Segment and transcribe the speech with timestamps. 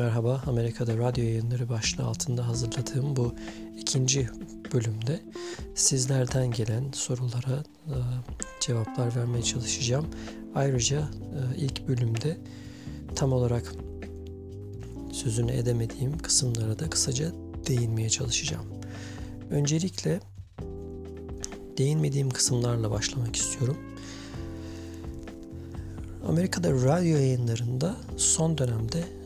[0.00, 3.34] Merhaba, Amerika'da radyo yayınları başlığı altında hazırladığım bu
[3.78, 4.28] ikinci
[4.74, 5.20] bölümde
[5.74, 7.96] sizlerden gelen sorulara e,
[8.60, 10.06] cevaplar vermeye çalışacağım.
[10.54, 12.38] Ayrıca e, ilk bölümde
[13.14, 13.74] tam olarak
[15.12, 17.32] sözünü edemediğim kısımlara da kısaca
[17.66, 18.66] değinmeye çalışacağım.
[19.50, 20.20] Öncelikle
[21.78, 23.76] değinmediğim kısımlarla başlamak istiyorum.
[26.28, 29.19] Amerika'da radyo yayınlarında son dönemde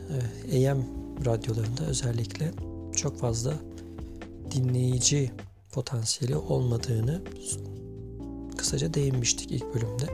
[0.53, 0.85] AM
[1.25, 2.51] radyolarında özellikle
[2.97, 3.55] çok fazla
[4.51, 5.31] dinleyici
[5.73, 7.23] potansiyeli olmadığını
[8.57, 10.05] kısaca değinmiştik ilk bölümde.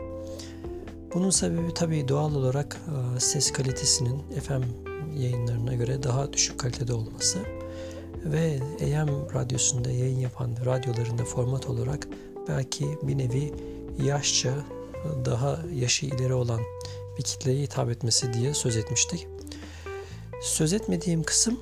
[1.15, 2.77] Bunun sebebi tabii doğal olarak
[3.16, 4.63] e, ses kalitesinin FM
[5.19, 7.38] yayınlarına göre daha düşük kalitede olması
[8.25, 12.09] ve AM radyosunda yayın yapan radyolarında format olarak
[12.49, 13.52] belki bir nevi
[14.05, 14.55] yaşça
[15.25, 16.61] daha yaşı ileri olan
[17.19, 19.27] bir kitleye hitap etmesi diye söz etmiştik.
[20.41, 21.60] Söz etmediğim kısım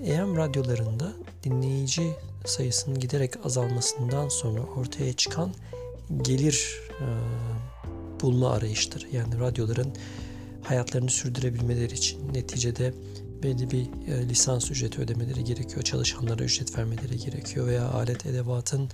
[0.00, 1.12] AM radyolarında
[1.44, 2.10] dinleyici
[2.44, 5.54] sayısının giderek azalmasından sonra ortaya çıkan
[6.22, 7.06] gelir e,
[8.20, 9.08] bulma arayıştır.
[9.12, 9.92] Yani radyoların
[10.62, 12.94] hayatlarını sürdürebilmeleri için neticede
[13.42, 15.82] belli bir e, lisans ücreti ödemeleri gerekiyor.
[15.82, 18.88] Çalışanlara ücret vermeleri gerekiyor veya alet edevatın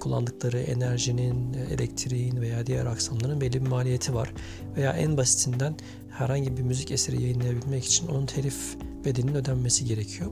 [0.00, 4.32] kullandıkları enerjinin, elektriğin veya diğer aksamların belli bir maliyeti var.
[4.76, 5.76] Veya en basitinden
[6.10, 10.30] herhangi bir müzik eseri yayınlayabilmek için onun telif bedelinin ödenmesi gerekiyor.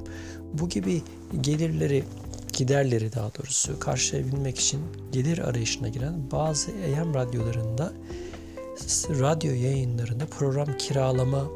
[0.52, 1.02] Bu gibi
[1.41, 2.05] gelirleri
[2.52, 4.80] giderleri daha doğrusu karşılayabilmek için
[5.12, 7.92] gelir arayışına giren bazı AM radyolarında
[9.08, 11.48] radyo yayınlarında program kiralama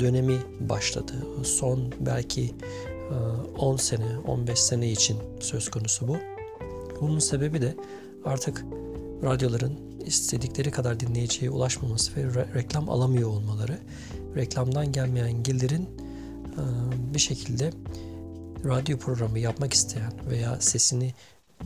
[0.00, 1.12] dönemi başladı.
[1.44, 2.54] Son belki
[3.58, 6.16] 10 e, sene, 15 sene için söz konusu bu.
[7.00, 7.76] Bunun sebebi de
[8.24, 8.64] artık
[9.22, 13.78] radyoların istedikleri kadar dinleyiciye ulaşmaması ve re- reklam alamıyor olmaları.
[14.36, 16.62] Reklamdan gelmeyen gelirin e,
[17.14, 17.70] bir şekilde
[18.64, 21.14] radyo programı yapmak isteyen veya sesini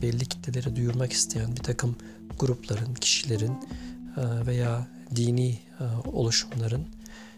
[0.01, 1.95] belli kitlelere duyurmak isteyen bir takım
[2.39, 3.53] grupların, kişilerin
[4.17, 5.59] e, veya dini
[6.13, 6.96] oluşumların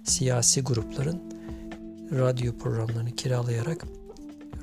[0.10, 1.22] siyasi grupların
[2.12, 3.86] radyo programlarını kiralayarak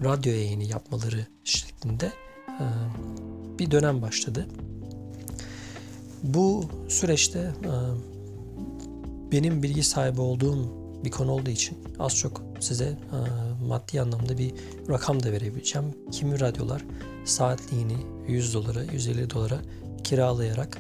[0.05, 2.07] radyo yayını yapmaları şeklinde
[2.49, 2.65] e,
[3.59, 4.47] bir dönem başladı.
[6.23, 7.73] Bu süreçte e,
[9.33, 13.19] benim bilgi sahibi olduğum bir konu olduğu için az çok size e,
[13.67, 14.53] maddi anlamda bir
[14.89, 15.95] rakam da verebileceğim.
[16.13, 16.84] Kimi radyolar
[17.25, 17.97] saatliğini
[18.28, 19.59] 100 dolara, 150 dolara
[20.05, 20.78] kiralayarak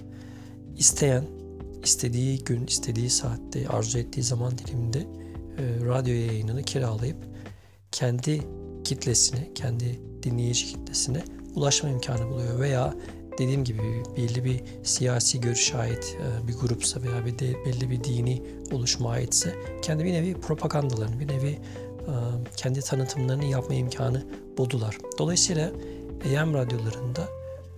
[0.76, 1.24] isteyen
[1.86, 7.16] istediği gün, istediği saatte, arzu ettiği zaman diliminde e, radyo yayınını kiralayıp
[7.92, 8.42] kendi
[8.84, 11.24] kitlesine, kendi dinleyici kitlesine
[11.54, 12.94] ulaşma imkanı buluyor veya
[13.38, 18.04] dediğim gibi belli bir siyasi görüşe ait e, bir grupsa veya bir de belli bir
[18.04, 18.42] dini
[18.72, 21.58] oluşuma aitse kendi bir nevi propagandalarını, bir nevi e,
[22.56, 24.26] kendi tanıtımlarını yapma imkanı
[24.58, 24.98] buldular.
[25.18, 25.72] Dolayısıyla
[26.24, 27.28] AM radyolarında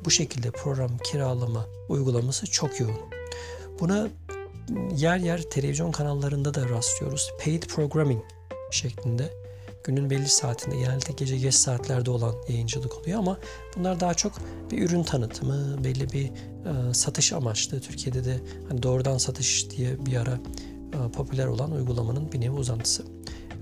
[0.04, 3.18] bu şekilde program kiralama uygulaması çok yoğun.
[3.80, 4.08] Buna
[4.96, 7.30] yer yer televizyon kanallarında da rastlıyoruz.
[7.44, 8.22] Paid programming
[8.70, 9.32] şeklinde
[9.84, 13.38] günün belli saatinde genelde gece geç saatlerde olan yayıncılık oluyor ama
[13.76, 14.32] bunlar daha çok
[14.70, 17.80] bir ürün tanıtımı, belli bir e, satış amaçlı.
[17.80, 20.38] Türkiye'de de hani doğrudan satış diye bir ara
[20.92, 23.04] e, popüler olan uygulamanın bir nevi uzantısı.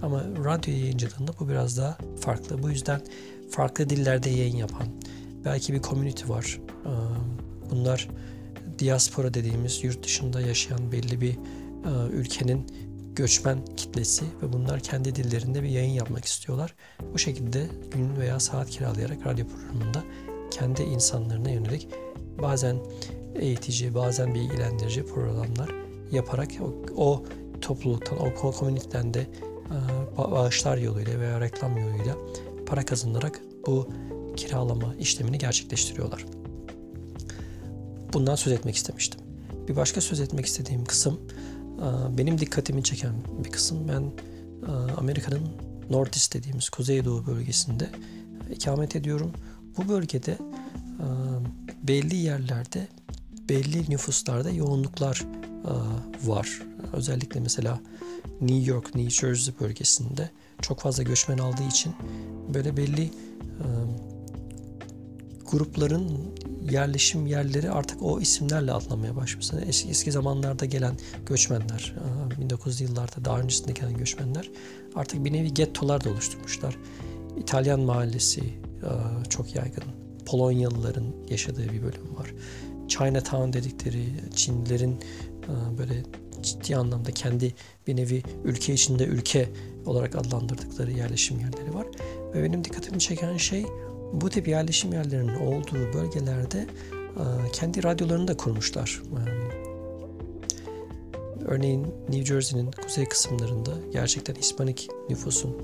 [0.03, 2.63] Ama radyo yayıncılığında bu biraz daha farklı.
[2.63, 3.01] Bu yüzden
[3.51, 4.87] farklı dillerde yayın yapan
[5.45, 6.61] belki bir community var.
[6.85, 6.91] E,
[7.71, 8.09] bunlar
[8.79, 11.37] diaspora dediğimiz yurt dışında yaşayan belli bir e,
[12.13, 12.67] ülkenin
[13.17, 16.75] göçmen kitlesi ve bunlar kendi dillerinde bir yayın yapmak istiyorlar.
[17.13, 20.03] Bu şekilde gün veya saat kiralayarak radyo programında
[20.51, 21.89] kendi insanlarına yönelik
[22.43, 22.77] bazen
[23.35, 25.71] eğitici, bazen bilgilendirici programlar
[26.13, 27.25] yaparak o, o
[27.61, 32.17] topluluktan, o komüniteden de e, bağışlar yoluyla veya reklam yoluyla
[32.67, 33.89] para kazanarak bu
[34.37, 36.36] kiralama işlemini gerçekleştiriyorlar
[38.17, 39.21] bundan söz etmek istemiştim.
[39.69, 41.21] Bir başka söz etmek istediğim kısım
[41.79, 43.15] e, benim dikkatimi çeken
[43.45, 43.89] bir kısım.
[43.89, 45.43] Ben e, Amerika'nın
[45.91, 47.91] Northeast dediğimiz Kuzeydoğu bölgesinde
[48.51, 49.33] ikamet ediyorum.
[49.77, 51.07] Bu bölgede e,
[51.89, 52.89] belli yerlerde
[53.49, 55.27] belli nüfuslarda yoğunluklar
[56.25, 56.63] var.
[56.93, 57.81] Özellikle mesela
[58.41, 60.31] New York, New Jersey bölgesinde
[60.63, 61.95] çok fazla göçmen aldığı için
[62.55, 63.11] böyle belli
[65.51, 66.35] grupların
[66.71, 69.51] yerleşim yerleri artık o isimlerle adlanmaya başlamış.
[69.69, 70.95] Eski, eski zamanlarda gelen
[71.27, 71.95] göçmenler,
[72.41, 74.51] 1900 yıllarda daha öncesinde gelen göçmenler
[74.95, 76.77] artık bir nevi gettolar da oluşturmuşlar.
[77.37, 78.43] İtalyan mahallesi
[79.29, 79.85] çok yaygın.
[80.27, 82.35] Polonyalıların yaşadığı bir bölüm var.
[82.89, 84.05] Chinatown dedikleri
[84.35, 86.03] Çinlilerin e, böyle
[86.43, 87.55] ciddi anlamda kendi
[87.87, 89.49] bir nevi ülke içinde ülke
[89.87, 91.87] olarak adlandırdıkları yerleşim yerleri var.
[92.35, 93.67] Ve benim dikkatimi çeken şey
[94.13, 96.67] bu tip yerleşim yerlerinin olduğu bölgelerde
[97.17, 99.03] e, kendi radyolarını da kurmuşlar.
[99.05, 99.21] E,
[101.45, 105.57] örneğin New Jersey'nin kuzey kısımlarında gerçekten Hispanik nüfusun,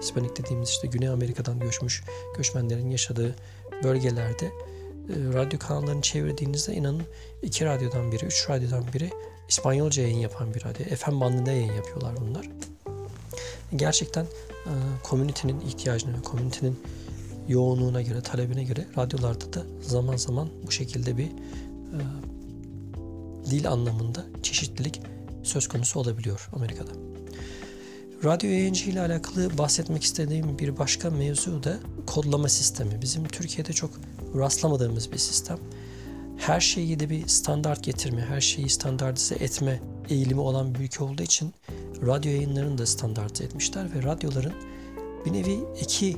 [0.00, 2.02] Hispanik dediğimiz işte Güney Amerika'dan göçmüş
[2.36, 3.34] göçmenlerin yaşadığı
[3.84, 4.50] bölgelerde
[5.34, 7.02] radyo kanallarını çevirdiğinizde inanın
[7.42, 9.10] iki radyodan biri, üç radyodan biri
[9.48, 10.96] İspanyolca yayın yapan bir radyo.
[10.96, 12.48] FM bandında yayın yapıyorlar bunlar.
[13.76, 16.80] Gerçekten e, komünitenin ihtiyacına ve komünitenin
[17.50, 21.98] yoğunluğuna göre, talebine göre radyolarda da zaman zaman bu şekilde bir e,
[23.50, 25.00] dil anlamında çeşitlilik
[25.42, 26.90] söz konusu olabiliyor Amerika'da.
[28.24, 33.02] Radyo yayıncı ile alakalı bahsetmek istediğim bir başka mevzu da kodlama sistemi.
[33.02, 33.90] Bizim Türkiye'de çok
[34.34, 35.58] rastlamadığımız bir sistem
[36.36, 41.22] her şeyi de bir standart getirme, her şeyi standartize etme eğilimi olan bir ülke olduğu
[41.22, 41.54] için
[42.06, 44.52] radyo yayınlarını da standartize etmişler ve radyoların
[45.26, 46.16] bir nevi iki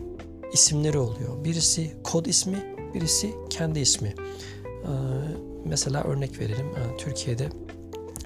[0.52, 1.44] isimleri oluyor.
[1.44, 2.62] Birisi kod ismi,
[2.94, 4.08] birisi kendi ismi.
[4.08, 4.88] Ee,
[5.64, 6.66] mesela örnek verelim.
[6.66, 7.48] Ee, Türkiye'de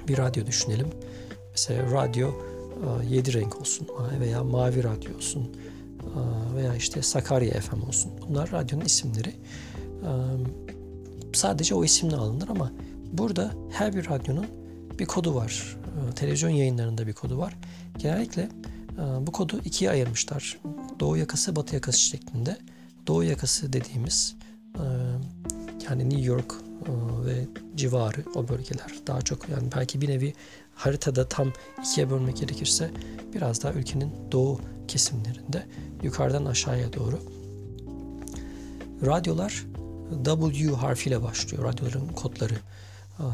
[0.08, 0.86] bir radyo düşünelim.
[1.50, 2.30] Mesela radyo
[3.10, 3.88] e, 7 renk olsun
[4.20, 5.56] veya mavi radyo olsun
[6.00, 8.12] e, veya işte Sakarya FM olsun.
[8.28, 9.28] Bunlar radyonun isimleri.
[9.28, 10.08] Ee,
[11.32, 12.72] sadece o isimle alınır ama
[13.12, 14.46] burada her bir radyonun
[14.98, 15.76] bir kodu var.
[16.16, 17.56] Televizyon yayınlarında bir kodu var.
[17.98, 18.48] Genellikle
[18.98, 20.58] bu kodu ikiye ayırmışlar.
[21.00, 22.58] Doğu yakası, batı yakası şeklinde.
[23.06, 24.36] Doğu yakası dediğimiz
[24.74, 24.84] e,
[25.90, 26.54] yani New York
[26.86, 26.90] e,
[27.26, 27.46] ve
[27.76, 30.32] civarı o bölgeler daha çok yani belki bir nevi
[30.74, 31.52] haritada tam
[31.82, 32.90] ikiye bölmek gerekirse
[33.34, 35.66] biraz daha ülkenin doğu kesimlerinde
[36.02, 37.20] yukarıdan aşağıya doğru.
[39.06, 39.64] Radyolar
[40.24, 42.54] W harfiyle başlıyor radyoların kodları.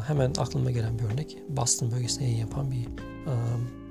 [0.07, 1.37] Hemen aklıma gelen bir örnek.
[1.49, 2.85] Boston bölgesinde yayın yapan bir
[3.27, 3.82] um,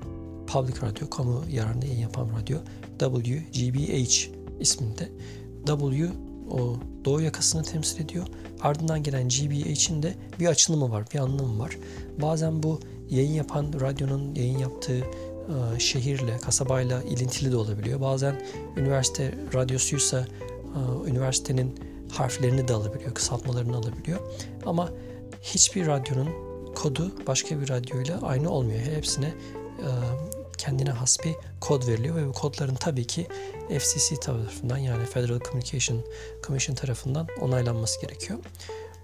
[0.53, 2.57] public radyo, kamu yararında yayın yapan radyo.
[2.99, 4.29] WGBH
[4.59, 5.09] isminde.
[5.65, 6.07] W
[6.51, 8.27] o doğu yakasını temsil ediyor.
[8.61, 11.77] Ardından gelen GBH'in de bir açılımı var, bir anlamı var.
[12.21, 12.79] Bazen bu
[13.09, 18.01] yayın yapan radyonun yayın yaptığı e, şehirle, kasabayla ilintili de olabiliyor.
[18.01, 18.41] Bazen
[18.77, 21.75] üniversite radyosuysa e, üniversitenin
[22.11, 24.19] harflerini de alabiliyor, kısaltmalarını alabiliyor.
[24.65, 24.89] Ama
[25.41, 26.29] hiçbir radyonun
[26.75, 28.79] kodu başka bir radyoyla aynı olmuyor.
[28.79, 29.33] Hepsine
[29.79, 29.89] e,
[30.57, 33.27] kendine has bir kod veriliyor ve bu kodların tabii ki
[33.69, 36.01] FCC tarafından yani Federal Communication
[36.47, 38.39] Commission tarafından onaylanması gerekiyor.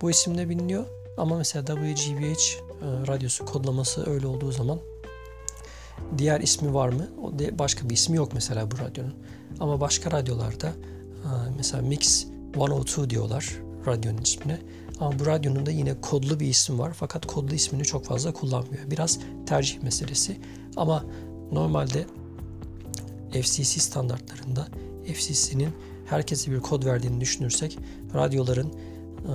[0.01, 0.86] Bu isimle biliniyor
[1.18, 4.80] ama mesela WGBH e, radyosu kodlaması öyle olduğu zaman
[6.18, 7.07] diğer ismi var mı?
[7.52, 9.13] Başka bir ismi yok mesela bu radyonun.
[9.60, 13.50] Ama başka radyolarda e, mesela Mix 102 diyorlar
[13.88, 14.60] radyonun ismine.
[15.00, 16.94] Ama bu radyonun da yine kodlu bir isim var.
[16.94, 18.92] Fakat kodlu ismini çok fazla kullanmıyor.
[18.92, 20.38] Biraz tercih meselesi.
[20.78, 21.06] Ama
[21.51, 22.06] normalde
[23.31, 24.68] FCC standartlarında
[25.06, 25.69] FCC'nin
[26.06, 27.80] herkese bir kod verdiğini düşünürsek
[28.13, 29.34] radyoların e,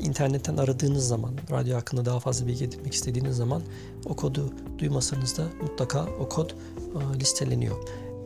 [0.00, 3.62] internetten aradığınız zaman, radyo hakkında daha fazla bilgi edinmek istediğiniz zaman
[4.06, 7.76] o kodu duymasanız da mutlaka o kod e, listeleniyor.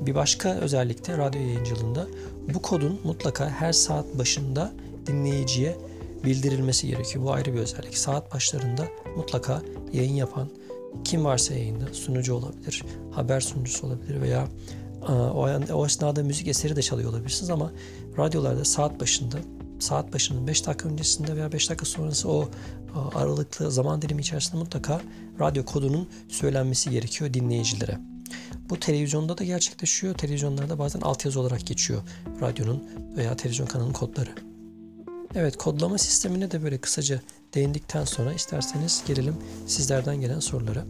[0.00, 2.06] Bir başka özellik de radyo yayıncılığında
[2.54, 4.72] bu kodun mutlaka her saat başında
[5.06, 5.76] dinleyiciye
[6.24, 7.24] bildirilmesi gerekiyor.
[7.24, 7.98] Bu ayrı bir özellik.
[7.98, 9.62] Saat başlarında mutlaka
[9.92, 10.48] yayın yapan
[11.04, 14.48] kim varsa yayında sunucu olabilir, haber sunucusu olabilir veya
[15.08, 17.72] o, o esnada müzik eseri de çalıyor olabilirsiniz ama
[18.18, 19.36] radyolarda saat başında
[19.78, 22.48] saat başının 5 dakika öncesinde veya 5 dakika sonrası o
[23.14, 25.00] aralıklı zaman dilimi içerisinde mutlaka
[25.40, 27.98] radyo kodunun söylenmesi gerekiyor dinleyicilere.
[28.70, 30.14] Bu televizyonda da gerçekleşiyor.
[30.14, 32.02] Televizyonlarda bazen altyazı olarak geçiyor
[32.40, 32.84] radyonun
[33.16, 34.30] veya televizyon kanalının kodları.
[35.34, 37.20] Evet kodlama sistemine de böyle kısaca
[37.54, 40.84] değindikten sonra isterseniz gelelim sizlerden gelen sorulara.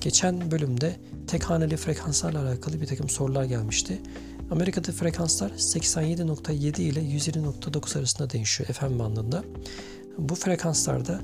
[0.00, 0.96] Geçen bölümde
[1.26, 4.00] tek haneli frekanslarla alakalı bir takım sorular gelmişti.
[4.50, 9.44] Amerika'da frekanslar 87.7 ile 120.9 arasında değişiyor FM bandında.
[10.18, 11.20] Bu frekanslarda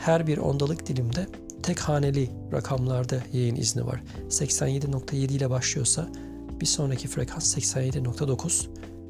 [0.00, 1.26] her bir ondalık dilimde
[1.62, 4.02] tek haneli rakamlarda yayın izni var.
[4.28, 6.08] 87.7 ile başlıyorsa
[6.60, 8.66] bir sonraki frekans 87.9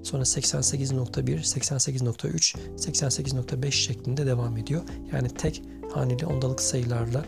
[0.07, 4.83] sonra 88.1, 88.3, 88.5 şeklinde devam ediyor.
[5.13, 7.25] Yani tek haneli ondalık sayılarla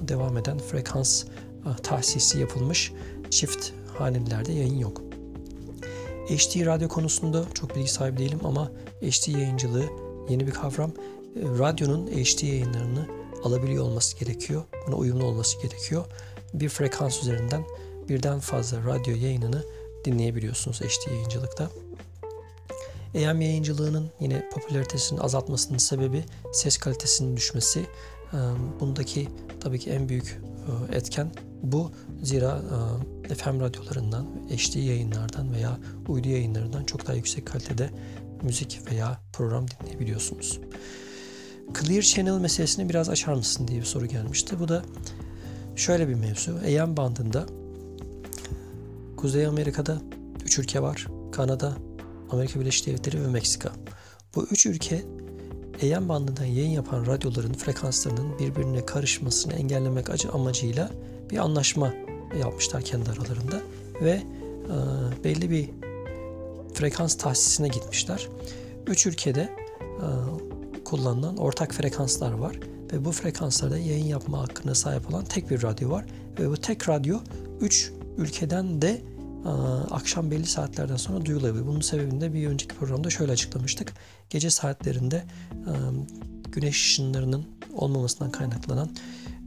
[0.00, 1.24] devam eden frekans
[1.66, 2.92] ah, tahsisi yapılmış
[3.30, 5.02] çift hanelilerde yayın yok.
[6.28, 9.86] HD radyo konusunda çok bilgi sahibi değilim ama HD yayıncılığı
[10.28, 10.92] yeni bir kavram.
[11.36, 13.06] Radyonun HD yayınlarını
[13.44, 14.62] alabiliyor olması gerekiyor.
[14.86, 16.04] Buna uyumlu olması gerekiyor.
[16.54, 17.64] Bir frekans üzerinden
[18.08, 19.64] birden fazla radyo yayınını
[20.04, 21.70] dinleyebiliyorsunuz HD yayıncılıkta.
[23.14, 27.86] AM yayıncılığının yine popülaritesinin azaltmasının sebebi ses kalitesinin düşmesi.
[28.80, 29.28] Bundaki
[29.60, 30.40] tabii ki en büyük
[30.92, 31.90] etken bu.
[32.22, 32.60] Zira
[33.36, 35.78] FM radyolarından, HD yayınlardan veya
[36.08, 37.90] uydu yayınlarından çok daha yüksek kalitede
[38.42, 40.60] müzik veya program dinleyebiliyorsunuz.
[41.80, 44.60] Clear Channel meselesini biraz açar mısın diye bir soru gelmişti.
[44.60, 44.82] Bu da
[45.76, 46.58] şöyle bir mevzu.
[46.80, 47.46] AM bandında
[49.16, 50.02] Kuzey Amerika'da
[50.44, 51.06] 3 ülke var.
[51.32, 51.72] Kanada,
[52.32, 53.72] Amerika Birleşik Devletleri ve Meksika.
[54.34, 55.04] Bu üç ülke
[55.82, 60.90] AM bandından yayın yapan radyoların frekanslarının birbirine karışmasını engellemek amacıyla
[61.30, 61.94] bir anlaşma
[62.40, 63.60] yapmışlar kendi aralarında
[64.02, 64.24] ve e,
[65.24, 65.70] belli bir
[66.74, 68.28] frekans tahsisine gitmişler.
[68.86, 69.40] Üç ülkede
[69.80, 70.06] e,
[70.84, 72.60] kullanılan ortak frekanslar var
[72.92, 76.04] ve bu frekanslarda yayın yapma hakkına sahip olan tek bir radyo var
[76.38, 77.18] ve bu tek radyo
[77.60, 79.02] üç ülkeden de
[79.90, 81.66] akşam belli saatlerden sonra duyulabilir.
[81.66, 83.92] Bunun sebebini de bir önceki programda şöyle açıklamıştık.
[84.30, 85.24] Gece saatlerinde
[86.52, 87.44] güneş ışınlarının
[87.74, 88.90] olmamasından kaynaklanan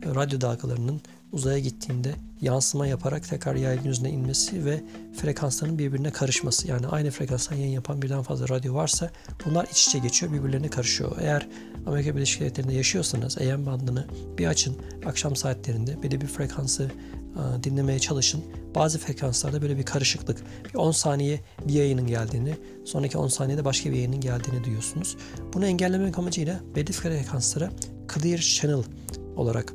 [0.05, 4.83] radyo dalgalarının uzaya gittiğinde yansıma yaparak tekrar yayın yüzüne inmesi ve
[5.17, 6.67] frekansların birbirine karışması.
[6.67, 9.09] Yani aynı frekanstan yayın yapan birden fazla radyo varsa
[9.45, 11.11] bunlar iç içe geçiyor, birbirlerine karışıyor.
[11.19, 11.47] Eğer
[11.87, 16.91] Amerika Birleşik Devletleri'nde yaşıyorsanız AM bandını bir açın akşam saatlerinde belli bir frekansı
[17.63, 18.43] dinlemeye çalışın.
[18.75, 20.43] Bazı frekanslarda böyle bir karışıklık.
[20.73, 25.17] Bir 10 saniye bir yayının geldiğini, sonraki 10 saniyede başka bir yayının geldiğini duyuyorsunuz.
[25.53, 27.69] Bunu engellemek amacıyla belli frekanslara
[28.13, 28.83] Clear Channel
[29.35, 29.73] olarak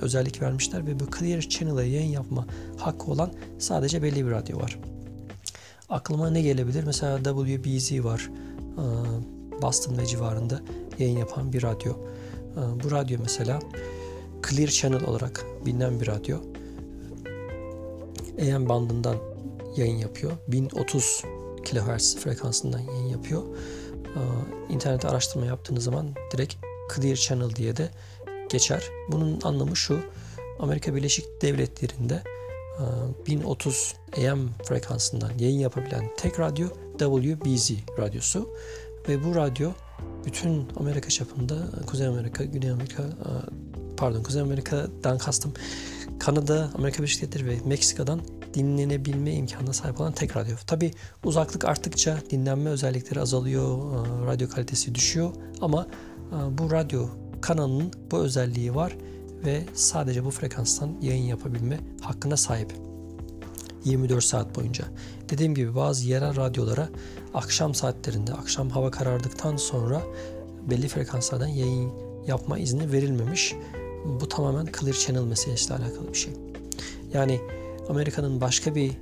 [0.00, 2.46] özellik vermişler ve bu Clear Channel'a yayın yapma
[2.78, 4.78] hakkı olan sadece belli bir radyo var.
[5.88, 6.84] Aklıma ne gelebilir?
[6.84, 8.30] Mesela WBZ var.
[9.62, 10.60] Boston ve civarında
[10.98, 11.92] yayın yapan bir radyo.
[12.84, 13.58] Bu radyo mesela
[14.50, 16.38] Clear Channel olarak bilinen bir radyo.
[18.40, 19.16] AM bandından
[19.76, 20.32] yayın yapıyor.
[20.48, 21.24] 1030
[21.64, 23.42] kHz frekansından yayın yapıyor.
[24.68, 26.54] İnternette araştırma yaptığınız zaman direkt
[26.96, 27.90] Clear Channel diye de
[28.48, 28.82] geçer.
[29.12, 30.00] Bunun anlamı şu.
[30.58, 32.22] Amerika Birleşik Devletleri'nde
[33.26, 36.68] 1030 AM frekansından yayın yapabilen tek radyo
[36.98, 38.48] WBZ radyosu
[39.08, 39.70] ve bu radyo
[40.24, 41.56] bütün Amerika çapında
[41.86, 43.02] Kuzey Amerika, Güney Amerika
[43.96, 45.52] pardon Kuzey Amerika'dan kastım
[46.20, 48.20] Kanada, Amerika Birleşik Devletleri ve Meksika'dan
[48.54, 50.56] dinlenebilme imkanına sahip olan tek radyo.
[50.66, 50.90] Tabi
[51.24, 53.78] uzaklık arttıkça dinlenme özellikleri azalıyor,
[54.26, 55.86] radyo kalitesi düşüyor ama
[56.50, 57.08] bu radyo
[57.40, 58.96] kanalının bu özelliği var
[59.44, 62.72] ve sadece bu frekanstan yayın yapabilme hakkına sahip.
[63.84, 64.84] 24 saat boyunca.
[65.28, 66.88] Dediğim gibi bazı yerel radyolara
[67.34, 70.02] akşam saatlerinde, akşam hava karardıktan sonra
[70.70, 71.92] belli frekanslardan yayın
[72.26, 73.54] yapma izni verilmemiş.
[74.04, 76.32] Bu tamamen Clear Channel meselesiyle alakalı bir şey.
[77.12, 77.40] Yani
[77.88, 78.92] Amerika'nın başka bir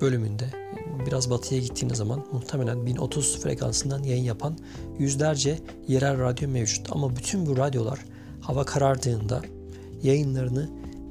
[0.00, 0.44] bölümünde
[1.06, 4.56] biraz batıya gittiğiniz zaman muhtemelen 1030 frekansından yayın yapan
[4.98, 6.92] yüzlerce yerel radyo mevcut.
[6.92, 8.04] Ama bütün bu radyolar
[8.40, 9.42] hava karardığında
[10.02, 10.70] yayınlarını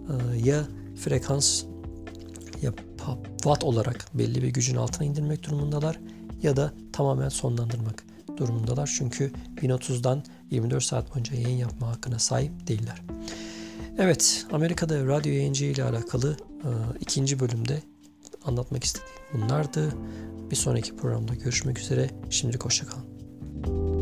[0.09, 1.63] e, ya frekans
[2.61, 2.73] ya
[3.35, 5.99] watt olarak belli bir gücün altına indirmek durumundalar
[6.43, 8.03] ya da tamamen sonlandırmak
[8.37, 8.95] durumundalar.
[8.97, 13.01] Çünkü 1030'dan 24 saat boyunca yayın yapma hakkına sahip değiller.
[13.97, 17.81] Evet, Amerika'da radyo yayıncı ile alakalı e, ikinci bölümde
[18.45, 19.93] anlatmak istediğim bunlardı.
[20.51, 22.09] Bir sonraki programda görüşmek üzere.
[22.29, 23.94] Şimdilik hoşçakalın.